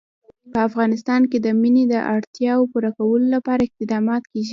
[0.51, 4.49] په افغانستان کې د منی د اړتیاوو پوره کولو لپاره اقدامات کېږي.